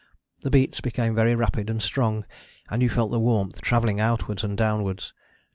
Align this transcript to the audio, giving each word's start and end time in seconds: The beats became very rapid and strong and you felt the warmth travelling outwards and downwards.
The 0.41 0.49
beats 0.49 0.81
became 0.81 1.13
very 1.13 1.35
rapid 1.35 1.69
and 1.69 1.79
strong 1.79 2.25
and 2.71 2.81
you 2.81 2.89
felt 2.89 3.11
the 3.11 3.19
warmth 3.19 3.61
travelling 3.61 3.99
outwards 3.99 4.43
and 4.43 4.57
downwards. 4.57 5.13